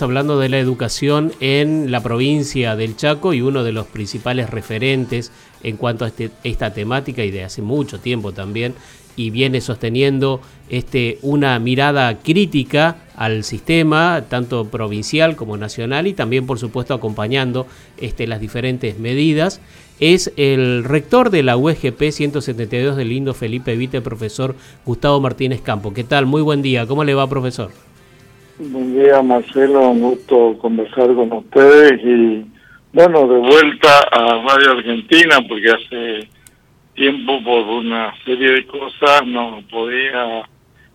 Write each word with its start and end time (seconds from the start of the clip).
hablando 0.00 0.38
de 0.38 0.48
la 0.48 0.60
educación 0.60 1.32
en 1.40 1.90
la 1.90 2.00
provincia 2.00 2.76
del 2.76 2.94
Chaco 2.94 3.34
y 3.34 3.40
uno 3.40 3.64
de 3.64 3.72
los 3.72 3.88
principales 3.88 4.48
referentes 4.48 5.32
en 5.64 5.76
cuanto 5.76 6.04
a 6.04 6.08
este, 6.08 6.30
esta 6.44 6.72
temática 6.72 7.24
y 7.24 7.32
de 7.32 7.42
hace 7.42 7.62
mucho 7.62 7.98
tiempo 7.98 8.30
también 8.30 8.76
y 9.16 9.30
viene 9.30 9.60
sosteniendo 9.60 10.40
este, 10.68 11.18
una 11.22 11.58
mirada 11.58 12.16
crítica 12.18 12.98
al 13.16 13.42
sistema, 13.42 14.26
tanto 14.28 14.66
provincial 14.66 15.34
como 15.34 15.56
nacional, 15.56 16.06
y 16.06 16.12
también, 16.12 16.46
por 16.46 16.60
supuesto, 16.60 16.94
acompañando 16.94 17.66
este, 17.96 18.28
las 18.28 18.40
diferentes 18.40 19.00
medidas, 19.00 19.60
es 19.98 20.32
el 20.36 20.84
rector 20.84 21.30
de 21.30 21.42
la 21.42 21.56
UGP 21.56 22.12
172 22.12 22.96
del 22.96 23.08
lindo 23.08 23.34
Felipe 23.34 23.74
Vite, 23.74 24.00
profesor 24.00 24.54
Gustavo 24.86 25.20
Martínez 25.20 25.60
Campo. 25.60 25.92
¿Qué 25.92 26.04
tal? 26.04 26.26
Muy 26.26 26.42
buen 26.42 26.62
día. 26.62 26.86
¿Cómo 26.86 27.02
le 27.02 27.14
va, 27.14 27.28
profesor? 27.28 27.87
Buen 28.58 28.92
día, 28.92 29.22
Marcelo. 29.22 29.90
Un 29.90 30.00
gusto 30.00 30.58
conversar 30.58 31.14
con 31.14 31.32
ustedes 31.32 32.00
y, 32.02 32.44
bueno, 32.92 33.28
de 33.28 33.38
vuelta 33.38 34.00
a 34.10 34.42
Radio 34.42 34.72
Argentina, 34.72 35.36
porque 35.48 35.70
hace 35.70 36.28
tiempo, 36.94 37.40
por 37.44 37.64
una 37.68 38.12
serie 38.24 38.50
de 38.50 38.66
cosas, 38.66 39.24
no 39.26 39.62
podía 39.70 40.42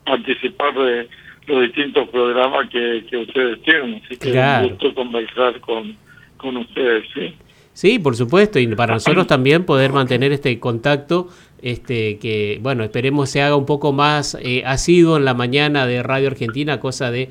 participar 0.05 0.73
de 0.73 1.07
los 1.47 1.61
distintos 1.61 2.09
programas 2.09 2.69
que, 2.69 3.05
que 3.09 3.17
ustedes 3.17 3.61
tienen. 3.61 4.01
Así 4.03 4.17
que 4.17 4.31
un 4.37 4.69
gusto 4.69 4.93
conversar 4.93 5.61
con, 5.61 5.95
con 6.35 6.57
ustedes, 6.57 7.05
¿sí? 7.13 7.33
Sí, 7.71 7.97
por 7.97 8.15
supuesto, 8.15 8.59
y 8.59 8.67
para 8.75 8.95
nosotros 8.95 9.25
también 9.25 9.65
poder 9.65 9.93
mantener 9.93 10.31
este 10.31 10.59
contacto, 10.59 11.29
este 11.61 12.19
que, 12.19 12.59
bueno, 12.61 12.83
esperemos 12.83 13.31
se 13.31 13.41
haga 13.41 13.55
un 13.55 13.65
poco 13.65 13.93
más 13.93 14.37
eh, 14.39 14.61
asiduo 14.65 15.17
en 15.17 15.25
la 15.25 15.33
mañana 15.33 15.87
de 15.87 16.03
Radio 16.03 16.27
Argentina, 16.27 16.79
cosa 16.79 17.09
de 17.09 17.29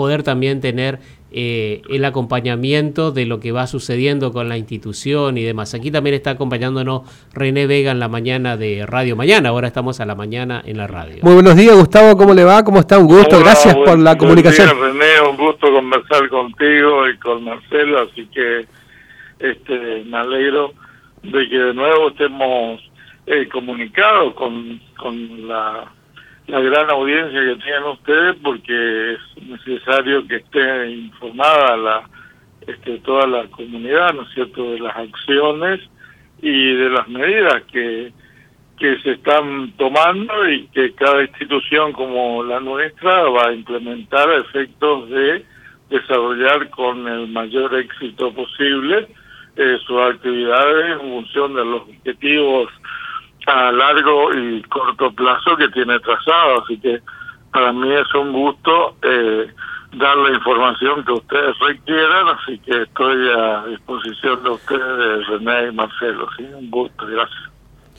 poder 0.00 0.22
también 0.22 0.62
tener 0.62 0.98
eh, 1.30 1.82
el 1.90 2.06
acompañamiento 2.06 3.12
de 3.12 3.26
lo 3.26 3.38
que 3.38 3.52
va 3.52 3.66
sucediendo 3.66 4.32
con 4.32 4.48
la 4.48 4.56
institución 4.56 5.36
y 5.36 5.42
demás. 5.42 5.74
Aquí 5.74 5.90
también 5.90 6.14
está 6.14 6.30
acompañándonos 6.30 7.02
René 7.34 7.66
Vega 7.66 7.90
en 7.92 8.00
la 8.00 8.08
mañana 8.08 8.56
de 8.56 8.86
Radio 8.86 9.14
Mañana, 9.14 9.50
ahora 9.50 9.66
estamos 9.66 10.00
a 10.00 10.06
la 10.06 10.14
mañana 10.14 10.62
en 10.64 10.78
la 10.78 10.86
radio. 10.86 11.18
Muy 11.20 11.34
buenos 11.34 11.54
días 11.54 11.76
Gustavo, 11.76 12.16
¿cómo 12.16 12.32
le 12.32 12.44
va? 12.44 12.64
¿Cómo 12.64 12.80
está? 12.80 12.96
Un 12.98 13.08
gusto, 13.08 13.40
gracias 13.40 13.76
por 13.76 13.98
la 13.98 14.16
comunicación. 14.16 14.68
Días, 14.68 14.80
René, 14.80 15.28
un 15.28 15.36
gusto 15.36 15.70
conversar 15.70 16.30
contigo 16.30 17.06
y 17.06 17.18
con 17.18 17.44
Marcelo, 17.44 18.08
así 18.10 18.26
que 18.32 18.64
este 19.38 20.02
me 20.06 20.16
alegro 20.16 20.72
de 21.24 21.46
que 21.46 21.58
de 21.58 21.74
nuevo 21.74 22.08
estemos 22.08 22.80
eh, 23.26 23.46
comunicados 23.52 24.32
con, 24.32 24.80
con 24.96 25.46
la 25.46 25.92
la 26.46 26.60
gran 26.60 26.90
audiencia 26.90 27.40
que 27.40 27.62
tienen 27.62 27.84
ustedes 27.84 28.36
porque 28.42 29.12
es 29.12 29.42
necesario 29.42 30.26
que 30.26 30.36
esté 30.36 30.90
informada 30.90 31.76
la 31.76 32.10
este, 32.66 32.98
toda 32.98 33.26
la 33.26 33.46
comunidad, 33.48 34.12
¿no 34.14 34.22
es 34.22 34.34
cierto?, 34.34 34.72
de 34.72 34.80
las 34.80 34.96
acciones 34.96 35.80
y 36.42 36.74
de 36.74 36.90
las 36.90 37.08
medidas 37.08 37.62
que, 37.72 38.12
que 38.78 38.98
se 39.00 39.12
están 39.12 39.72
tomando 39.76 40.48
y 40.48 40.66
que 40.68 40.92
cada 40.94 41.22
institución 41.22 41.92
como 41.92 42.42
la 42.42 42.60
nuestra 42.60 43.22
va 43.24 43.48
a 43.48 43.52
implementar 43.52 44.28
a 44.28 44.38
efectos 44.38 45.08
de 45.10 45.44
desarrollar 45.88 46.70
con 46.70 47.06
el 47.08 47.28
mayor 47.28 47.74
éxito 47.74 48.32
posible 48.32 49.08
eh, 49.56 49.78
sus 49.86 50.00
actividades 50.00 50.92
en 50.92 51.00
función 51.00 51.54
de 51.54 51.64
los 51.64 51.82
objetivos 51.82 52.70
a 53.46 53.72
largo 53.72 54.34
y 54.34 54.62
corto 54.62 55.12
plazo 55.12 55.56
que 55.56 55.68
tiene 55.68 55.98
trazado, 56.00 56.62
así 56.62 56.78
que 56.78 57.00
para 57.52 57.72
mí 57.72 57.92
es 57.92 58.14
un 58.14 58.32
gusto 58.32 58.96
eh, 59.02 59.52
dar 59.92 60.16
la 60.16 60.30
información 60.30 61.04
que 61.04 61.12
ustedes 61.12 61.58
requieran, 61.58 62.28
así 62.28 62.58
que 62.60 62.82
estoy 62.82 63.28
a 63.30 63.64
disposición 63.66 64.42
de 64.44 64.50
ustedes, 64.50 65.26
René 65.26 65.68
y 65.68 65.72
Marcelo, 65.72 66.28
¿sí? 66.36 66.44
un 66.44 66.70
gusto, 66.70 67.06
gracias. 67.06 67.49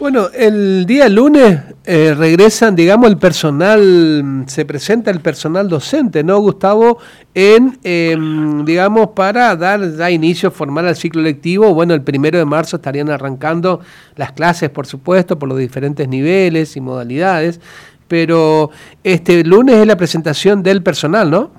Bueno, 0.02 0.30
el 0.34 0.88
día 0.88 1.08
lunes 1.10 1.60
eh, 1.86 2.16
regresan, 2.18 2.76
digamos, 2.76 3.08
el 3.08 3.20
personal, 3.20 4.46
se 4.48 4.66
presenta 4.66 5.12
el 5.12 5.20
personal 5.20 5.70
docente, 5.70 6.24
¿no, 6.24 6.40
Gustavo? 6.40 6.98
En, 7.36 7.78
em, 7.84 8.66
digamos, 8.66 9.10
para 9.10 9.56
dar 9.56 9.80
ya 9.96 10.10
inicio 10.10 10.50
formal 10.50 10.88
al 10.88 10.96
ciclo 10.96 11.22
lectivo. 11.22 11.72
Bueno, 11.76 11.94
el 11.94 12.02
primero 12.02 12.40
de 12.40 12.46
marzo 12.46 12.78
estarían 12.78 13.12
arrancando 13.12 13.82
las 14.16 14.32
clases, 14.32 14.72
por 14.72 14.88
supuesto, 14.88 15.38
por 15.38 15.48
los 15.48 15.60
diferentes 15.60 16.08
niveles 16.08 16.76
y 16.76 16.82
modalidades. 16.82 17.62
Pero 18.08 18.72
este 19.04 19.44
lunes 19.44 19.76
es 19.76 19.86
la 19.86 19.98
presentación 19.98 20.64
del 20.64 20.82
personal, 20.82 21.30
¿no? 21.30 21.52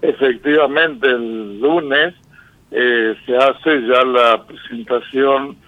Efectivamente, 0.00 1.06
el 1.06 1.60
lunes 1.60 2.14
eh, 2.70 3.14
se 3.26 3.36
hace 3.36 3.82
ya 3.86 4.04
la 4.06 4.42
presentación 4.46 5.58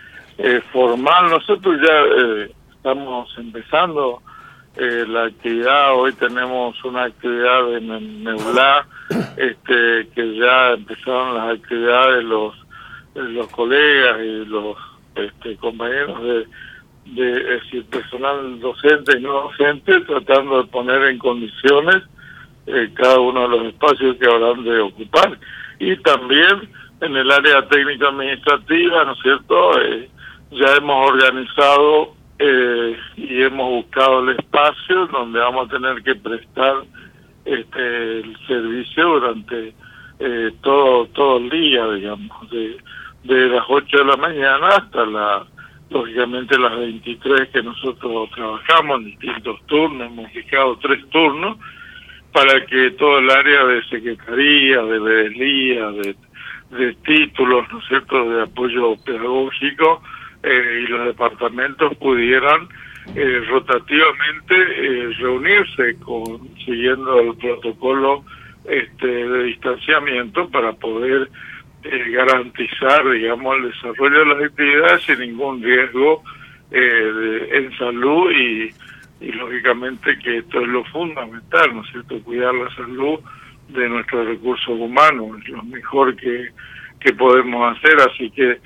eh, 0.43 0.61
formal. 0.73 1.31
Nosotros 1.31 1.81
ya 1.81 2.01
eh, 2.01 2.53
estamos 2.73 3.33
empezando 3.39 4.21
eh, 4.77 5.05
la 5.07 5.27
actividad. 5.27 5.95
Hoy 5.95 6.13
tenemos 6.15 6.83
una 6.85 7.05
actividad 7.05 7.77
en 7.77 8.25
Neulá, 8.25 8.85
este, 9.37 10.09
que 10.13 10.37
ya 10.37 10.73
empezaron 10.73 11.37
las 11.37 11.59
actividades 11.59 12.25
los 12.25 12.55
los 13.15 13.47
colegas 13.49 14.21
y 14.21 14.47
los 14.47 14.75
este, 15.15 15.55
compañeros 15.59 16.19
de, 16.23 16.47
de 17.05 17.83
personal 17.91 18.59
docente 18.59 19.19
y 19.19 19.21
no 19.21 19.43
docente, 19.43 20.01
tratando 20.01 20.63
de 20.63 20.69
poner 20.69 21.05
en 21.05 21.19
condiciones 21.19 22.03
cada 22.95 23.21
uno 23.21 23.43
de 23.43 23.49
los 23.49 23.67
espacios 23.67 24.17
que 24.17 24.27
habrán 24.27 24.65
de 24.65 24.81
ocupar. 24.81 25.39
Y 25.79 25.95
también 25.99 26.71
en 27.03 27.17
el 27.17 27.31
área 27.31 27.69
técnica 27.69 28.09
administrativa, 28.09 29.05
¿no 29.05 29.13
es 29.13 29.19
cierto? 29.23 29.81
Eh, 29.83 30.09
ya 30.53 30.77
hemos 30.77 31.11
organizado 31.11 32.15
eh, 32.39 32.97
y 33.17 33.43
hemos 33.43 33.69
buscado 33.71 34.21
el 34.21 34.37
espacio 34.37 35.07
donde 35.07 35.39
vamos 35.39 35.67
a 35.67 35.71
tener 35.71 36.03
que 36.03 36.15
prestar 36.15 36.85
este 37.45 38.21
el 38.21 38.37
servicio 38.47 39.21
durante 39.21 39.75
eh, 40.19 40.53
todo 40.61 41.07
todo 41.07 41.39
el 41.39 41.51
día 41.51 41.87
digamos 41.93 42.51
de, 42.51 42.77
de 43.25 43.49
las 43.49 43.65
8 43.69 43.97
de 43.97 44.05
la 44.05 44.17
mañana 44.17 44.69
hasta 44.69 45.07
la 45.07 45.47
lógicamente 45.91 46.59
las 46.59 46.77
23 46.77 47.49
que 47.49 47.63
nosotros 47.63 48.31
trabajamos 48.35 48.99
en 48.99 49.05
distintos 49.07 49.59
turnos 49.67 50.07
hemos 50.09 50.31
fijado 50.33 50.77
tres 50.83 51.09
turnos 51.11 51.57
para 52.33 52.65
que 52.67 52.91
todo 52.93 53.19
el 53.19 53.31
área 53.31 53.65
de 53.65 53.83
secretaría 53.85 54.83
de 54.83 54.99
vedelía 54.99 55.91
de, 55.93 56.17
de 56.71 56.95
títulos 57.07 57.65
no 57.73 57.79
es 57.79 57.89
cierto 57.89 58.31
de 58.31 58.43
apoyo 58.43 58.97
pedagógico 59.05 60.03
eh, 60.45 60.81
y 60.83 60.87
los 60.89 61.07
departamentos 61.07 61.97
pudieran 61.99 62.69
eh, 63.15 63.45
rotativamente 63.49 64.55
eh, 64.57 65.13
reunirse 65.21 65.97
con 66.01 66.49
siguiendo 66.65 67.21
el 67.21 67.37
protocolo 67.37 68.25
este 68.65 69.07
de 69.07 69.45
distanciamiento 69.45 70.49
para 70.51 70.73
poder 70.73 71.31
garantizar 72.11 73.09
digamos 73.11 73.57
el 73.57 73.71
desarrollo 73.71 74.19
de 74.19 74.27
las 74.27 74.43
actividades 74.45 75.03
sin 75.03 75.21
ningún 75.21 75.63
riesgo 75.63 76.23
en 76.71 77.77
salud 77.77 78.31
y, 78.31 78.73
lógicamente 79.33 80.19
que 80.19 80.39
esto 80.39 80.61
es 80.61 80.69
lo 80.69 80.85
fundamental 80.87 81.75
no 81.75 81.83
es 81.83 81.91
cierto 81.91 82.21
cuidar 82.23 82.55
la 82.55 82.73
salud 82.75 83.21
de 83.69 83.89
nuestros 83.89 84.27
recursos 84.27 84.79
humanos 84.79 85.49
lo 85.49 85.63
mejor 85.65 86.17
que 86.17 86.51
que 87.01 87.13
podemos 87.13 87.77
hacer 87.77 87.97
así 88.01 88.31
que 88.31 88.59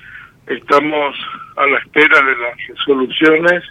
estamos 0.47 1.15
a 1.55 1.65
la 1.65 1.77
espera 1.79 2.21
de 2.21 2.35
las 2.37 2.67
resoluciones 2.67 3.63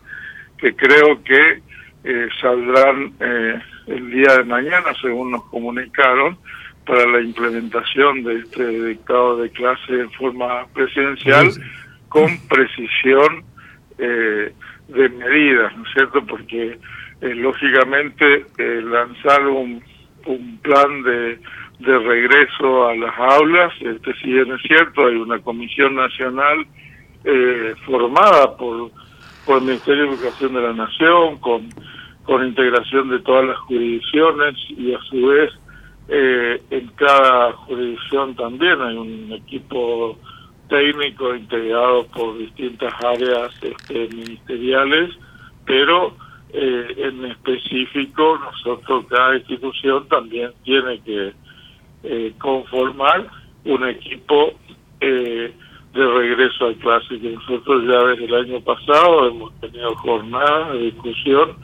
que 0.59 0.75
creo 0.75 1.23
que 1.25 1.63
eh, 2.05 2.29
saldrán 2.41 3.13
eh, 3.21 3.61
el 3.89 4.11
día 4.11 4.37
de 4.37 4.45
mañana, 4.45 4.93
según 5.01 5.33
nos 5.33 5.45
comunicaron, 5.47 6.39
para 6.87 7.07
la 7.07 7.21
implementación 7.21 8.23
de 8.23 8.41
este 8.41 8.85
dictado 8.85 9.39
de 9.39 9.51
clase 9.51 9.93
en 9.93 10.11
forma 10.13 10.67
presidencial 10.73 11.51
con 12.09 12.39
precisión 12.49 13.45
eh, 13.99 14.53
de 14.89 15.09
medidas, 15.09 15.77
¿no 15.77 15.85
es 15.85 15.93
cierto? 15.95 16.25
Porque 16.25 16.79
lógicamente 17.21 18.45
lanzar 18.59 19.49
un, 19.49 19.83
un 20.27 20.59
plan 20.59 21.03
de, 21.03 21.41
de 21.79 21.99
regreso 21.99 22.89
a 22.89 22.95
las 22.95 23.19
aulas, 23.19 23.73
este 23.81 24.15
si 24.15 24.33
bien 24.33 24.51
es 24.53 24.63
cierto, 24.63 25.07
hay 25.07 25.17
una 25.17 25.39
comisión 25.41 25.95
nacional 25.95 26.67
eh, 27.25 27.75
formada 27.85 28.57
por, 28.57 28.91
por 29.45 29.59
el 29.59 29.65
Ministerio 29.65 30.05
de 30.05 30.15
Educación 30.15 30.55
de 30.55 30.63
la 30.63 30.73
Nación, 30.73 31.37
con, 31.39 31.69
con 32.25 32.47
integración 32.47 33.11
de 33.11 33.21
todas 33.21 33.47
las 33.47 33.59
jurisdicciones 33.59 34.55
y 34.71 34.95
a 34.95 35.01
su 35.03 35.27
vez 35.27 35.53
eh, 36.09 36.63
en 36.71 36.87
cada 36.97 37.53
jurisdicción 37.53 38.37
también 38.37 38.81
hay 38.81 38.97
un 38.97 39.33
equipo 39.33 40.17
técnico 40.69 41.35
integrado 41.35 42.07
por 42.09 42.39
distintas 42.39 42.93
áreas 43.05 43.53
este, 43.61 44.09
ministeriales, 44.15 45.11
pero 45.65 46.17
eh, 46.53 46.95
en 46.97 47.25
específico 47.27 48.39
nosotros, 48.39 49.07
cada 49.09 49.37
institución 49.37 50.07
también 50.09 50.53
tiene 50.65 51.01
que 51.01 51.33
conformar 52.39 53.29
un 53.65 53.89
equipo 53.89 54.53
de 55.01 55.53
regreso 55.95 56.69
a 56.69 56.75
clase, 56.75 57.19
que 57.19 57.31
nosotros 57.31 57.85
ya 57.89 58.05
desde 58.09 58.25
el 58.27 58.35
año 58.35 58.61
pasado 58.61 59.29
hemos 59.29 59.61
tenido 59.61 59.95
jornadas 59.97 60.73
de 60.75 60.79
discusión 60.79 61.57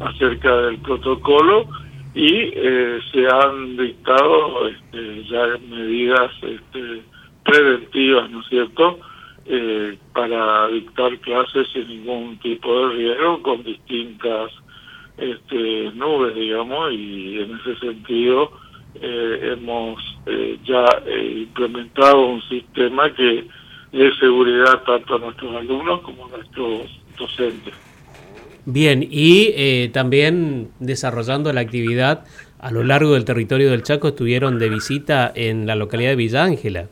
acerca 0.00 0.56
del 0.62 0.78
protocolo 0.78 1.68
y 2.14 2.50
se 3.12 3.26
han 3.30 3.76
dictado 3.76 4.68
este, 4.68 5.24
ya 5.24 5.46
medidas 5.68 6.32
este, 6.42 7.02
preventivas, 7.44 8.30
¿no 8.30 8.40
es 8.40 8.46
cierto?, 8.48 8.98
eh, 9.50 9.96
para 10.12 10.68
dictar 10.68 11.16
clases 11.20 11.66
sin 11.72 11.88
ningún 11.88 12.38
tipo 12.38 12.88
de 12.88 12.94
riesgo, 12.94 13.42
con 13.42 13.62
distintas 13.62 14.52
este, 15.16 15.90
nubes, 15.94 16.34
digamos, 16.34 16.92
y 16.92 17.38
en 17.38 17.58
ese 17.58 17.78
sentido 17.78 18.52
eh, 18.94 19.52
hemos 19.52 20.02
eh, 20.26 20.58
ya 20.64 20.84
implementado 21.10 22.26
un 22.26 22.42
sistema 22.48 23.12
que 23.14 23.46
dé 23.92 24.10
seguridad 24.18 24.82
tanto 24.84 25.16
a 25.16 25.18
nuestros 25.18 25.56
alumnos 25.56 26.00
como 26.02 26.26
a 26.26 26.36
nuestros 26.36 27.00
docentes. 27.18 27.74
Bien, 28.64 29.06
y 29.08 29.88
también 29.88 30.70
desarrollando 30.78 31.50
la 31.54 31.62
actividad 31.62 32.26
a 32.58 32.70
lo 32.70 32.82
largo 32.82 33.14
del 33.14 33.24
territorio 33.24 33.70
del 33.70 33.82
Chaco, 33.82 34.08
estuvieron 34.08 34.58
de 34.58 34.68
visita 34.68 35.32
en 35.34 35.66
la 35.66 35.74
localidad 35.74 36.10
de 36.10 36.16
Villa 36.16 36.44
Ángela. 36.44 36.88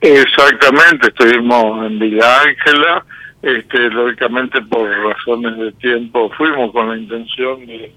Exactamente, 0.00 1.08
estuvimos 1.08 1.86
en 1.86 1.98
Villa 1.98 2.42
Ángela, 2.42 3.04
este, 3.42 3.90
lógicamente 3.90 4.60
por 4.62 4.88
razones 4.88 5.56
de 5.58 5.72
tiempo 5.72 6.30
fuimos 6.36 6.72
con 6.72 6.88
la 6.88 6.96
intención 6.96 7.66
de, 7.66 7.92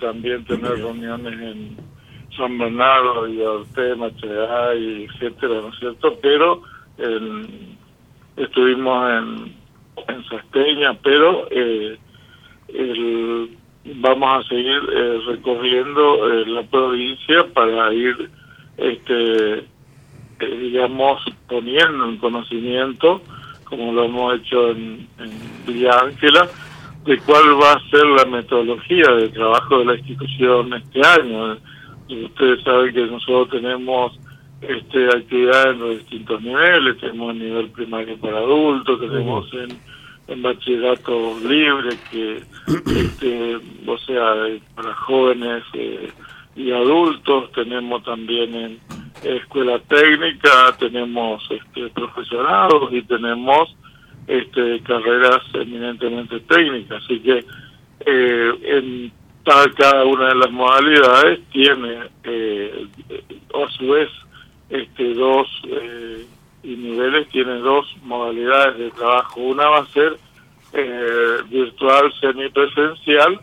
también 0.00 0.44
tener 0.44 0.72
reuniones 0.72 1.32
en 1.40 1.76
San 2.36 2.58
Bernardo, 2.58 3.22
Ortega, 3.22 4.74
y 4.74 5.04
etcétera, 5.04 5.60
¿no 5.60 5.68
es 5.68 5.78
cierto? 5.78 6.18
Pero 6.20 6.62
estuvimos 8.36 9.10
en, 9.10 9.54
en 10.08 10.24
Sasteña, 10.24 10.94
pero 11.02 11.48
eh, 11.50 11.98
vamos 13.84 14.44
a 14.44 14.48
seguir 14.48 14.80
eh, 14.92 15.18
recorriendo 15.26 16.32
eh, 16.32 16.46
la 16.46 16.62
provincia 16.62 17.46
para 17.52 17.92
ir 17.92 18.30
este 18.76 19.64
eh, 20.40 20.58
digamos, 20.58 21.22
poniendo 21.48 22.08
en 22.08 22.16
conocimiento, 22.18 23.22
como 23.64 23.92
lo 23.92 24.04
hemos 24.04 24.40
hecho 24.40 24.70
en, 24.70 25.06
Villa 25.66 25.98
Ángela, 26.00 26.48
de 27.04 27.18
cuál 27.18 27.60
va 27.62 27.72
a 27.72 27.90
ser 27.90 28.04
la 28.04 28.24
metodología 28.24 29.06
de 29.12 29.28
trabajo 29.28 29.78
de 29.78 29.84
la 29.84 29.94
institución 29.94 30.74
este 30.74 31.00
año. 31.06 31.56
Ustedes 32.08 32.62
saben 32.62 32.94
que 32.94 33.06
nosotros 33.06 33.50
tenemos 33.50 34.18
este 34.60 35.06
actividades 35.06 35.74
en 35.74 35.80
los 35.80 35.98
distintos 35.98 36.42
niveles, 36.42 36.98
tenemos 36.98 37.34
el 37.34 37.38
nivel 37.38 37.68
primario 37.70 38.16
para 38.18 38.38
adultos, 38.38 39.00
tenemos 39.00 39.52
en, 39.54 39.78
en 40.28 40.42
bachillerato 40.42 41.38
libre, 41.40 41.96
que 42.10 42.42
este, 42.86 43.56
o 43.86 43.98
sea, 43.98 44.34
para 44.74 44.94
jóvenes 44.94 45.64
eh, 45.74 46.10
y 46.56 46.70
adultos, 46.70 47.52
tenemos 47.52 48.04
también 48.04 48.54
en 48.54 48.78
escuela 49.22 49.78
técnica, 49.80 50.74
tenemos 50.78 51.42
este, 51.50 51.88
profesionados 51.90 52.92
y 52.92 53.02
tenemos 53.02 53.74
este, 54.26 54.80
carreras 54.80 55.42
eminentemente 55.54 56.40
técnicas. 56.40 57.02
Así 57.02 57.20
que 57.20 57.44
eh, 58.06 58.52
en 58.62 59.12
cada 59.44 60.04
una 60.04 60.28
de 60.28 60.34
las 60.34 60.50
modalidades 60.50 61.40
tiene 61.52 62.08
eh, 62.24 62.86
a 63.54 63.70
su 63.72 63.88
vez 63.88 64.08
este, 64.70 65.14
dos 65.14 65.46
eh, 65.68 66.26
y 66.62 66.76
niveles, 66.76 67.28
tiene 67.28 67.54
dos 67.58 67.86
modalidades 68.02 68.78
de 68.78 68.90
trabajo. 68.90 69.40
Una 69.40 69.68
va 69.68 69.78
a 69.78 69.86
ser 69.86 70.16
eh, 70.72 71.36
virtual 71.50 72.12
semipresencial 72.20 73.40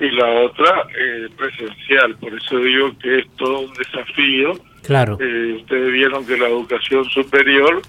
y 0.00 0.10
la 0.10 0.28
otra 0.42 0.86
eh, 0.98 1.28
presencial. 1.36 2.16
Por 2.16 2.34
eso 2.34 2.58
digo 2.58 2.90
que 2.98 3.20
es 3.20 3.30
todo 3.36 3.60
un 3.60 3.72
desafío 3.74 4.54
Claro. 4.88 5.18
Eh, 5.20 5.58
ustedes 5.60 5.92
vieron 5.92 6.26
que 6.26 6.38
la 6.38 6.48
educación 6.48 7.04
superior 7.10 7.82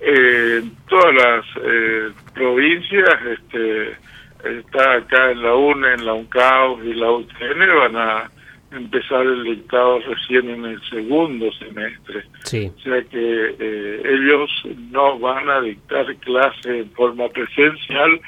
eh, 0.00 0.60
en 0.62 0.72
todas 0.88 1.14
las 1.14 1.44
eh, 1.62 2.08
provincias 2.34 3.08
este, 3.24 3.96
está 4.44 4.94
acá 4.94 5.30
en 5.30 5.42
la 5.42 5.54
UNE, 5.54 5.94
en 5.94 6.04
la 6.04 6.14
UNCAO 6.14 6.82
y 6.84 6.94
la 6.94 7.10
UTN 7.10 7.76
van 7.76 7.96
a 7.96 8.30
empezar 8.72 9.22
el 9.22 9.44
dictado 9.44 9.98
recién 10.00 10.48
en 10.48 10.64
el 10.64 10.80
segundo 10.90 11.50
semestre. 11.52 12.24
Sí. 12.44 12.70
O 12.76 12.80
sea 12.80 13.02
que 13.02 14.00
ellos 14.04 14.50
no 14.90 15.18
van 15.18 15.48
a 15.48 15.60
dictar 15.60 16.14
clase 16.16 16.80
en 16.80 16.90
forma 16.92 17.28
presencial 17.28 18.20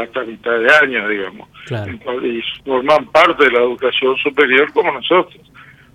hasta 0.00 0.24
mitad 0.24 0.58
de 0.58 0.74
año, 0.82 1.08
digamos. 1.08 1.48
Claro. 1.66 1.92
Y 2.24 2.40
forman 2.64 3.04
parte 3.06 3.44
de 3.44 3.50
la 3.50 3.60
educación 3.60 4.16
superior 4.18 4.72
como 4.72 4.92
nosotros 4.92 5.42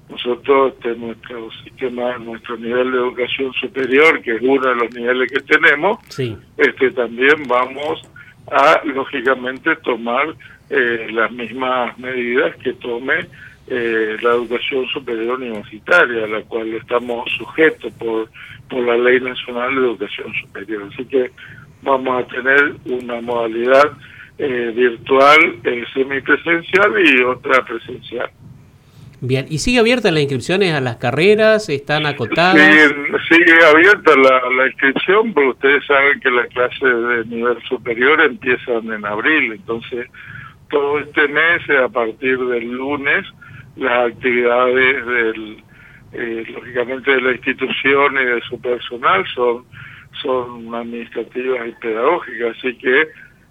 nosotros 0.09 0.73
este, 0.73 0.95
nuestro 0.95 1.49
sistema, 1.63 2.17
nuestro 2.17 2.57
nivel 2.57 2.91
de 2.91 2.97
educación 2.97 3.51
superior, 3.53 4.21
que 4.21 4.35
es 4.35 4.41
uno 4.41 4.69
de 4.69 4.75
los 4.75 4.93
niveles 4.93 5.31
que 5.31 5.41
tenemos, 5.41 5.97
este 6.57 6.91
también 6.91 7.43
vamos 7.47 8.01
a 8.51 8.81
lógicamente 8.85 9.75
tomar 9.77 10.35
eh, 10.69 11.07
las 11.11 11.31
mismas 11.31 11.97
medidas 11.97 12.55
que 12.57 12.73
tome 12.73 13.27
eh, 13.67 14.17
la 14.21 14.31
educación 14.31 14.87
superior 14.87 15.39
universitaria, 15.39 16.23
a 16.23 16.27
la 16.27 16.41
cual 16.43 16.73
estamos 16.73 17.29
sujetos 17.37 17.91
por, 17.93 18.29
por 18.69 18.85
la 18.85 18.97
Ley 18.97 19.19
Nacional 19.19 19.75
de 19.75 19.81
Educación 19.81 20.33
Superior. 20.41 20.89
Así 20.93 21.05
que 21.05 21.31
vamos 21.81 22.23
a 22.23 22.27
tener 22.27 22.75
una 22.85 23.19
modalidad 23.21 23.91
eh, 24.37 24.71
virtual 24.75 25.59
semipresencial 25.93 26.93
y 27.05 27.23
otra 27.23 27.63
presencial. 27.65 28.29
Bien, 29.19 29.47
¿y 29.49 29.57
sigue 29.57 29.79
abierta 29.79 30.11
las 30.11 30.21
inscripciones 30.21 30.73
a 30.73 30.81
las 30.81 30.97
carreras? 30.97 31.69
¿Están 31.69 32.05
acotadas? 32.05 32.55
Sí, 32.55 33.35
sigue 33.35 33.65
abierta 33.65 34.11
la, 34.15 34.67
inscripción, 34.67 35.33
porque 35.33 35.49
ustedes 35.49 35.85
saben 35.87 36.19
que 36.19 36.29
las 36.29 36.47
clases 36.49 36.81
de 36.81 37.25
nivel 37.25 37.57
superior 37.63 38.21
empiezan 38.21 38.91
en 38.91 39.03
abril, 39.05 39.53
entonces 39.53 40.07
todo 40.69 40.99
este 40.99 41.27
mes, 41.29 41.67
a 41.83 41.89
partir 41.89 42.37
del 42.37 42.71
lunes, 42.71 43.25
las 43.75 44.11
actividades 44.11 45.05
del, 45.05 45.63
eh, 46.13 46.45
lógicamente 46.53 47.11
de 47.11 47.21
la 47.21 47.31
institución 47.31 48.17
y 48.21 48.25
de 48.25 48.41
su 48.41 48.61
personal 48.61 49.25
son, 49.33 49.65
son 50.21 50.75
administrativas 50.75 51.67
y 51.67 51.71
pedagógicas, 51.81 52.55
así 52.57 52.77
que 52.77 53.07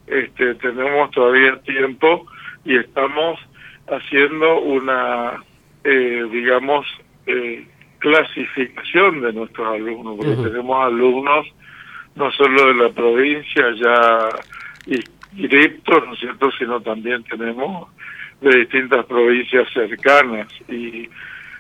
este, 0.06 0.54
tenemos 0.56 1.10
todavía 1.10 1.60
tiempo 1.62 2.24
y 2.64 2.76
estamos 2.76 3.40
haciendo 3.88 4.60
una 4.60 5.42
eh, 5.88 6.26
digamos, 6.32 6.84
eh, 7.26 7.64
clasificación 8.00 9.20
de 9.20 9.32
nuestros 9.32 9.68
alumnos, 9.68 10.16
porque 10.16 10.48
tenemos 10.48 10.84
alumnos 10.84 11.46
no 12.16 12.32
solo 12.32 12.66
de 12.66 12.74
la 12.74 12.88
provincia 12.90 13.64
ya 13.76 14.28
inscriptos, 14.86 16.06
¿no 16.06 16.14
es 16.14 16.18
cierto?, 16.18 16.50
sino 16.58 16.80
también 16.80 17.22
tenemos 17.24 17.88
de 18.40 18.58
distintas 18.58 19.06
provincias 19.06 19.68
cercanas 19.72 20.48
y 20.68 21.08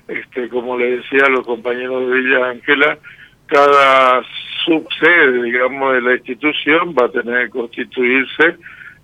este 0.08 0.48
como 0.48 0.76
le 0.76 0.96
decía 0.98 1.24
a 1.26 1.30
los 1.30 1.46
compañeros 1.46 2.08
de 2.08 2.20
Villa 2.20 2.50
Ángela, 2.50 2.98
cada 3.46 4.22
subsede, 4.64 5.42
digamos, 5.42 5.94
de 5.94 6.02
la 6.02 6.14
institución 6.14 6.94
va 6.98 7.06
a 7.06 7.12
tener 7.12 7.46
que 7.46 7.50
constituirse 7.50 8.56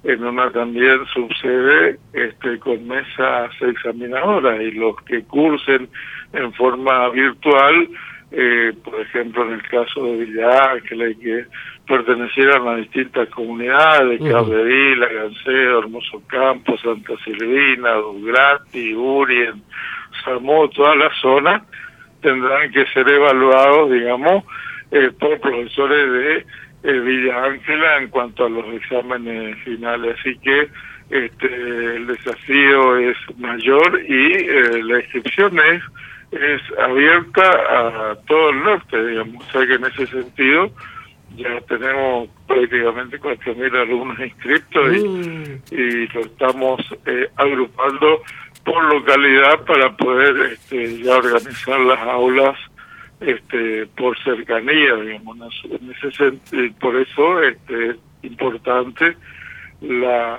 en 0.04 0.24
una 0.24 0.50
también 0.50 0.98
sucede 1.12 1.98
este, 2.12 2.58
con 2.58 2.86
mesas 2.86 3.50
examinadoras 3.60 4.60
y 4.60 4.72
los 4.72 4.96
que 5.02 5.22
cursen 5.24 5.88
en 6.32 6.52
forma 6.54 7.08
virtual, 7.10 7.88
eh, 8.32 8.72
por 8.82 9.00
ejemplo 9.00 9.46
en 9.46 9.54
el 9.54 9.62
caso 9.62 10.04
de 10.04 10.24
Villa 10.24 10.72
Ángela, 10.72 11.08
y 11.08 11.14
que 11.16 11.44
pertenecieran 11.86 12.66
a 12.66 12.76
distintas 12.76 13.28
comunidades, 13.28 14.20
uh 14.20 14.24
-huh. 14.24 15.12
Ganseo, 15.12 15.78
Hermoso 15.78 16.22
Campo, 16.26 16.76
Santa 16.78 17.14
Silvina, 17.24 17.92
Dugrati, 17.94 18.94
Urien, 18.94 19.62
Salmó, 20.24 20.68
toda 20.70 20.96
la 20.96 21.10
zona, 21.20 21.62
tendrán 22.22 22.70
que 22.72 22.86
ser 22.86 23.08
evaluados, 23.08 23.90
digamos, 23.90 24.44
eh, 24.90 25.10
por 25.18 25.38
profesores 25.40 26.12
de 26.12 26.46
eh, 26.82 26.92
Villa 26.92 27.44
Ángela 27.44 27.98
en 27.98 28.08
cuanto 28.08 28.46
a 28.46 28.50
los 28.50 28.66
exámenes 28.74 29.56
finales. 29.64 30.16
Así 30.18 30.36
que 30.38 30.68
este, 31.10 31.96
el 31.96 32.06
desafío 32.06 32.96
es 32.96 33.16
mayor 33.38 34.00
y 34.08 34.32
eh, 34.32 34.82
la 34.82 35.00
inscripción 35.00 35.58
es, 35.58 35.82
es 36.32 36.78
abierta 36.78 37.42
a 37.42 38.16
todo 38.26 38.50
el 38.50 38.62
norte, 38.62 39.06
digamos. 39.06 39.46
O 39.46 39.52
sea 39.52 39.66
que 39.66 39.74
en 39.74 39.84
ese 39.84 40.06
sentido 40.06 40.72
ya 41.36 41.60
tenemos 41.62 42.28
prácticamente 42.46 43.18
4.000 43.20 43.80
alumnos 43.80 44.18
inscritos 44.20 44.96
y, 44.96 45.08
mm. 45.08 45.60
y 45.70 46.06
lo 46.08 46.20
estamos 46.20 46.80
eh, 47.06 47.28
agrupando 47.36 48.22
por 48.64 48.84
localidad 48.84 49.64
para 49.64 49.96
poder 49.96 50.52
este, 50.52 51.02
ya 51.02 51.16
organizar 51.16 51.80
las 51.80 52.00
aulas 52.00 52.58
este, 53.26 53.86
por 53.96 54.16
cercanía, 54.22 54.94
digamos. 54.96 55.62
En 55.64 55.90
ese 55.90 56.32
por 56.80 56.96
eso 56.96 57.42
este, 57.42 57.90
es 57.90 57.96
importante 58.22 59.16
la 59.80 60.38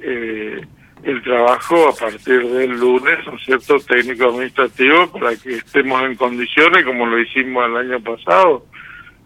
eh, 0.00 0.60
el 1.04 1.22
trabajo 1.22 1.88
a 1.88 1.94
partir 1.94 2.44
del 2.46 2.78
lunes, 2.78 3.18
¿no 3.26 3.36
es 3.36 3.44
cierto?, 3.44 3.78
técnico-administrativo, 3.78 5.12
para 5.12 5.36
que 5.36 5.54
estemos 5.56 6.02
en 6.02 6.16
condiciones, 6.16 6.84
como 6.84 7.06
lo 7.06 7.20
hicimos 7.20 7.64
el 7.66 7.76
año 7.76 8.00
pasado, 8.00 8.66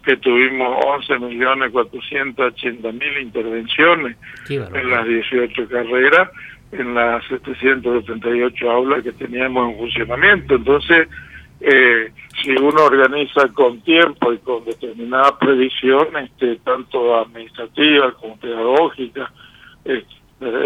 que 0.05 0.19
tuvimos 0.19 0.85
11.480.000 1.09 3.23
intervenciones 3.23 4.19
en 4.49 4.91
las 4.91 5.07
18 5.07 5.69
carreras, 5.69 6.29
en 6.73 6.95
las 6.95 7.25
778 7.29 8.71
aulas 8.71 9.03
que 9.03 9.13
teníamos 9.13 9.71
en 9.71 9.79
funcionamiento. 9.79 10.57
Entonces, 10.57 11.09
eh, 11.61 12.13
si 12.43 12.51
uno 12.51 12.85
organiza 12.85 13.49
con 13.49 13.81
tiempo 13.83 14.33
y 14.33 14.39
con 14.39 14.65
determinada 14.65 15.39
previsión, 15.39 16.17
este, 16.17 16.57
tanto 16.57 17.17
administrativa 17.19 18.13
como 18.13 18.37
pedagógica, 18.39 19.33
este, 19.85 20.23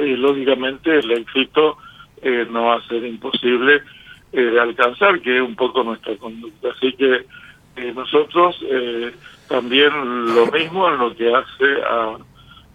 y 0.06 0.16
lógicamente 0.16 0.98
el 0.98 1.10
éxito 1.10 1.76
eh, 2.22 2.46
no 2.50 2.66
va 2.66 2.76
a 2.76 2.88
ser 2.88 3.04
imposible 3.04 3.82
eh, 4.32 4.40
de 4.40 4.60
alcanzar, 4.60 5.20
que 5.20 5.36
es 5.36 5.42
un 5.42 5.54
poco 5.54 5.84
nuestra 5.84 6.16
conducta. 6.16 6.68
Así 6.76 6.92
que 6.94 7.26
eh, 7.76 7.92
nosotros 7.94 8.56
también 9.48 9.90
lo 10.34 10.46
mismo 10.46 10.88
en 10.88 10.98
lo 10.98 11.14
que 11.14 11.32
hace 11.32 11.82
a, 11.88 12.16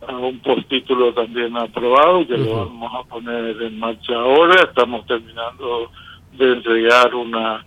a 0.07 0.17
un 0.17 0.39
postítulo 0.39 1.13
también 1.13 1.57
aprobado, 1.57 2.25
que 2.27 2.37
lo 2.37 2.65
vamos 2.65 2.91
a 2.93 3.09
poner 3.09 3.61
en 3.61 3.79
marcha 3.79 4.13
ahora, 4.13 4.63
estamos 4.63 5.05
terminando 5.07 5.91
de 6.33 6.53
entregar 6.53 7.13
una 7.15 7.65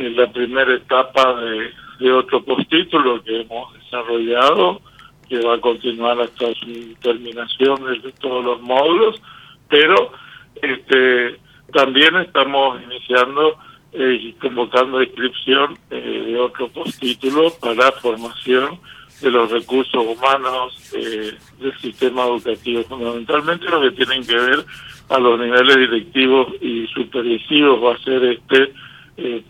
la 0.00 0.30
primera 0.32 0.74
etapa 0.74 1.40
de, 1.40 2.12
otro 2.12 2.44
postítulo 2.44 3.22
que 3.22 3.40
hemos 3.40 3.72
desarrollado 3.74 4.80
que 5.28 5.40
va 5.40 5.54
a 5.54 5.60
continuar 5.60 6.20
hasta 6.20 6.52
su 6.54 6.94
terminación 7.00 7.82
de 8.02 8.12
todos 8.20 8.44
los 8.44 8.60
módulos, 8.60 9.22
pero 9.68 10.12
este 10.60 11.38
también 11.72 12.14
estamos 12.16 12.82
iniciando 12.82 13.56
eh, 13.92 14.34
convocando 14.40 15.02
inscripción 15.02 15.78
eh, 15.90 16.24
de 16.26 16.38
otro 16.38 16.68
postítulo 16.68 17.52
para 17.60 17.92
formación 17.92 18.78
de 19.22 19.30
los 19.30 19.50
recursos 19.50 20.04
humanos 20.04 20.92
eh, 20.94 21.32
del 21.58 21.78
sistema 21.78 22.26
educativo, 22.26 22.82
fundamentalmente 22.84 23.70
lo 23.70 23.80
que 23.80 23.92
tienen 23.92 24.26
que 24.26 24.34
ver 24.34 24.64
a 25.08 25.18
los 25.18 25.38
niveles 25.38 25.76
directivos 25.76 26.48
y 26.60 26.86
supervisivos 26.88 27.82
va 27.82 27.94
a 27.94 27.98
ser 27.98 28.24
este 28.24 28.72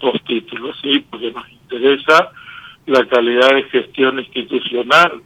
postítulo, 0.01 0.73
sí, 0.83 1.05
porque 1.11 1.33
nos 1.33 1.49
interesa 1.51 2.31
la 2.87 3.07
calidad 3.07 3.55
de 3.55 3.63
gestión 3.65 4.19
institucional 4.19 5.23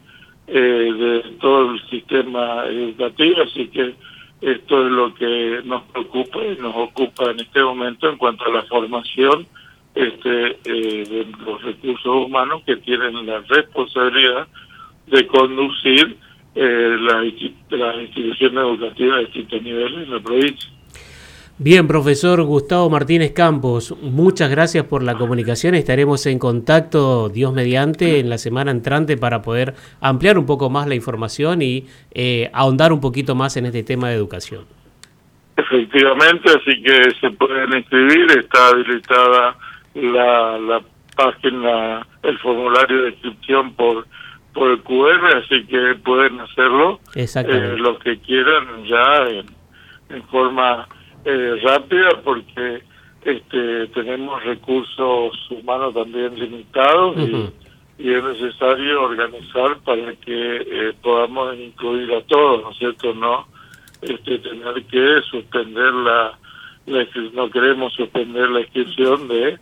eh, 0.47 0.52
de 0.52 1.23
todo 1.40 1.73
el 1.73 1.90
sistema 1.90 2.64
educativo, 2.66 3.42
así 3.42 3.68
que 3.68 3.95
esto 4.40 4.87
es 4.87 4.92
lo 4.92 5.14
que 5.14 5.61
nos 5.64 5.83
preocupa 5.85 6.38
y 6.45 6.57
nos 6.61 6.75
ocupa 6.75 7.33
en 7.33 7.40
este 7.40 7.61
momento 7.61 8.09
en 8.09 8.16
cuanto 8.16 8.45
a 8.45 8.52
la 8.52 8.62
formación 8.62 9.47
este, 9.95 10.59
eh, 10.64 11.04
de 11.04 11.26
los 11.45 11.61
recursos 11.62 12.26
humanos 12.26 12.62
que 12.64 12.76
tienen 12.76 13.26
la 13.26 13.40
responsabilidad 13.40 14.47
de 15.09 15.26
conducir 15.26 16.16
eh, 16.54 16.97
las 17.00 17.25
instituciones 18.00 18.59
educativas 18.59 19.18
de 19.18 19.25
distintos 19.25 19.62
niveles 19.62 20.07
en 20.07 20.14
la 20.14 20.21
provincia. 20.21 20.71
Bien, 21.60 21.88
profesor 21.88 22.40
Gustavo 22.44 22.88
Martínez 22.88 23.32
Campos, 23.32 23.92
muchas 24.00 24.48
gracias 24.48 24.84
por 24.84 25.02
la 25.02 25.14
comunicación. 25.14 25.74
Estaremos 25.74 26.24
en 26.26 26.38
contacto, 26.38 27.28
Dios 27.30 27.52
mediante, 27.52 28.20
en 28.20 28.30
la 28.30 28.38
semana 28.38 28.70
entrante 28.70 29.16
para 29.16 29.42
poder 29.42 29.74
ampliar 30.00 30.38
un 30.38 30.46
poco 30.46 30.70
más 30.70 30.86
la 30.86 30.94
información 30.94 31.60
y 31.60 31.88
eh, 32.12 32.48
ahondar 32.52 32.92
un 32.92 33.00
poquito 33.00 33.34
más 33.34 33.56
en 33.56 33.66
este 33.66 33.82
tema 33.82 34.08
de 34.08 34.14
educación. 34.14 34.66
Efectivamente, 35.56 36.48
así 36.48 36.80
que 36.80 37.10
se 37.20 37.30
pueden 37.30 37.76
inscribir, 37.76 38.38
está 38.38 38.68
habilitada 38.68 39.56
la, 39.94 40.58
la 40.60 40.80
página, 41.16 42.06
el 42.22 42.38
formulario 42.38 43.02
de 43.02 43.10
inscripción 43.10 43.74
por 43.74 44.06
por 44.54 44.70
el 44.70 44.82
QR, 44.82 45.36
así 45.36 45.64
que 45.66 45.94
pueden 46.04 46.40
hacerlo 46.40 47.00
eh, 47.14 47.76
los 47.78 47.98
que 48.00 48.18
quieran 48.18 48.84
ya 48.86 49.28
en, 49.28 49.46
en 50.08 50.22
forma 50.24 50.88
eh, 51.30 51.61
rápida 51.62 52.08
porque 52.25 52.82
este, 53.23 53.87
tenemos 53.88 54.42
recursos 54.44 55.50
humanos 55.50 55.92
también 55.92 56.35
limitados 56.38 57.16
y, 57.18 57.52
es 57.99 58.25
necesario 58.25 59.02
organizar 59.02 59.78
para 59.85 60.14
que 60.14 60.56
eh, 60.56 60.94
podamos 61.02 61.54
incluir 61.58 62.14
a 62.14 62.23
todos, 62.23 62.62
¿no 62.62 62.70
es 62.70 62.78
cierto? 62.78 63.12
No 63.12 63.47
este, 64.00 64.38
tener 64.38 64.85
que 64.85 65.20
suspender 65.30 65.92
la, 65.92 66.38
no 67.35 67.50
queremos 67.50 67.92
suspender 67.94 68.49
la 68.50 68.61
inscripción 68.61 69.28
de, 69.28 69.58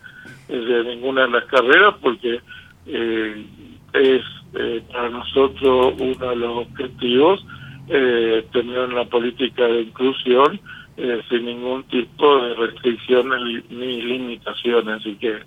de 0.48 0.84
ninguna 0.84 1.22
de 1.22 1.30
las 1.30 1.44
carreras 1.46 1.94
porque 2.00 2.40
eh, 2.86 3.46
es 3.92 4.22
eh, 4.54 4.82
para 4.92 5.08
nosotros 5.08 5.94
uno 5.98 6.30
de 6.30 6.36
los 6.36 6.66
objetivos 6.66 7.44
eh, 7.88 8.44
tener 8.52 8.80
una 8.80 9.04
política 9.04 9.64
de 9.64 9.82
inclusión 9.82 10.60
eh, 10.98 11.20
sin 11.28 11.44
ningún 11.44 11.84
tipo 11.84 12.38
de 12.40 12.54
restricciones 12.54 13.64
ni 13.68 14.00
limitaciones. 14.00 15.00
Así 15.00 15.14
que 15.16 15.40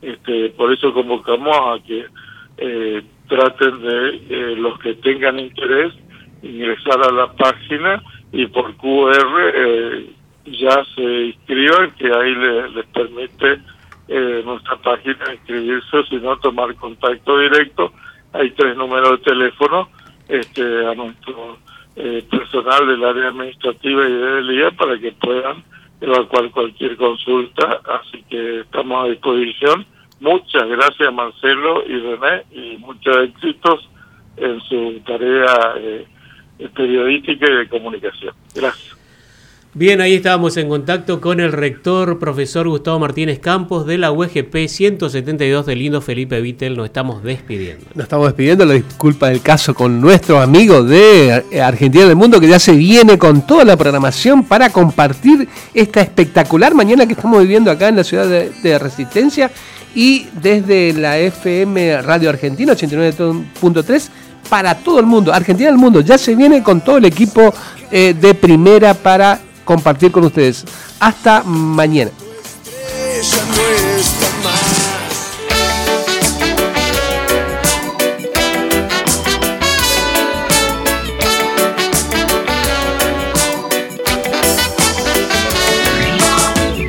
este, 0.00 0.48
por 0.50 0.72
eso 0.72 0.94
convocamos 0.94 1.54
a 1.56 1.82
que 1.84 2.06
eh, 2.56 3.02
traten 3.28 3.82
de 3.82 4.08
eh, 4.30 4.56
los 4.56 4.78
que 4.78 4.94
tengan 4.94 5.38
interés 5.38 5.92
ingresar 6.42 7.02
a 7.02 7.12
la 7.12 7.32
página 7.32 8.02
y 8.32 8.46
por 8.46 8.74
QR 8.76 10.04
ya 10.46 10.84
se 10.94 11.02
inscriban, 11.02 11.90
que 11.92 12.12
ahí 12.12 12.34
les 12.74 12.86
permite 12.86 13.60
nuestra 14.44 14.76
página 14.76 15.32
inscribirse, 15.32 15.96
o 15.96 16.04
si 16.04 16.16
no 16.16 16.36
tomar 16.38 16.74
contacto 16.74 17.38
directo. 17.38 17.92
Hay 18.32 18.50
tres 18.50 18.76
números 18.76 19.12
de 19.12 19.18
teléfono 19.18 19.88
este, 20.28 20.62
a 20.86 20.94
nuestro 20.94 21.58
eh, 21.96 22.24
personal 22.30 22.86
del 22.86 23.04
área 23.04 23.28
administrativa 23.28 24.08
y 24.08 24.12
del 24.12 24.58
IA 24.58 24.70
para 24.72 24.98
que 24.98 25.12
puedan 25.12 25.64
evacuar 26.00 26.50
cualquier 26.50 26.96
consulta. 26.96 27.80
Así 27.84 28.22
que 28.28 28.60
estamos 28.60 29.04
a 29.04 29.10
disposición. 29.10 29.86
Muchas 30.20 30.66
gracias 30.68 31.12
Marcelo 31.12 31.84
y 31.86 31.98
René 31.98 32.44
y 32.52 32.76
muchos 32.78 33.16
éxitos 33.28 33.88
en 34.36 34.60
su 34.62 35.00
tarea 35.06 35.74
eh, 35.76 36.06
periodística 36.74 37.50
y 37.50 37.56
de 37.56 37.68
comunicación. 37.68 38.34
Gracias. 38.54 39.03
Bien, 39.76 40.00
ahí 40.00 40.14
estábamos 40.14 40.56
en 40.56 40.68
contacto 40.68 41.20
con 41.20 41.40
el 41.40 41.50
rector, 41.50 42.20
profesor 42.20 42.68
Gustavo 42.68 43.00
Martínez 43.00 43.40
Campos 43.40 43.86
de 43.86 43.98
la 43.98 44.12
UGP 44.12 44.68
172 44.68 45.66
del 45.66 45.80
lindo 45.80 46.00
Felipe 46.00 46.40
Vittel. 46.40 46.76
Nos 46.76 46.86
estamos 46.86 47.24
despidiendo. 47.24 47.84
Nos 47.92 48.04
estamos 48.04 48.26
despidiendo, 48.28 48.64
la 48.66 48.74
disculpa 48.74 49.30
del 49.30 49.40
caso 49.40 49.74
con 49.74 50.00
nuestro 50.00 50.38
amigo 50.38 50.84
de 50.84 51.42
Argentina 51.60 52.06
del 52.06 52.14
Mundo 52.14 52.38
que 52.38 52.46
ya 52.46 52.60
se 52.60 52.70
viene 52.70 53.18
con 53.18 53.48
toda 53.48 53.64
la 53.64 53.76
programación 53.76 54.44
para 54.44 54.70
compartir 54.70 55.48
esta 55.74 56.02
espectacular 56.02 56.72
mañana 56.72 57.04
que 57.04 57.14
estamos 57.14 57.40
viviendo 57.40 57.72
acá 57.72 57.88
en 57.88 57.96
la 57.96 58.04
ciudad 58.04 58.28
de, 58.28 58.78
Resistencia 58.78 59.50
y 59.92 60.28
desde 60.40 60.92
la 60.92 61.18
FM 61.18 62.00
Radio 62.02 62.30
Argentina 62.30 62.74
89.3 62.74 64.08
para 64.48 64.76
todo 64.76 65.00
el 65.00 65.06
mundo. 65.06 65.32
Argentina 65.32 65.68
del 65.68 65.78
Mundo 65.78 66.00
ya 66.00 66.16
se 66.16 66.36
viene 66.36 66.62
con 66.62 66.80
todo 66.80 66.98
el 66.98 67.06
equipo 67.06 67.52
eh, 67.90 68.14
de 68.16 68.34
primera 68.34 68.94
para 68.94 69.40
compartir 69.64 70.12
con 70.12 70.24
ustedes. 70.24 70.64
Hasta 71.00 71.42
mañana. 71.42 72.10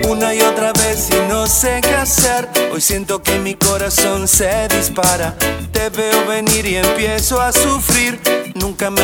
Una 0.08 0.34
y 0.34 0.42
otra 0.42 0.72
vez 0.74 1.10
y 1.10 1.30
no 1.30 1.48
sé 1.48 1.80
qué 1.82 1.96
hacer. 1.96 2.48
Hoy 2.74 2.82
siento 2.82 3.22
que 3.22 3.40
mi 3.40 3.56
corazón 3.56 4.28
se 4.28 4.68
dispara. 4.68 5.36
Te 5.72 5.90
veo 5.90 6.26
venir 6.28 6.66
y 6.66 6.78
empiezo 6.78 7.42
a 7.42 7.52
sufrir. 7.52 8.20
Nunca 8.56 8.90
me 8.90 9.02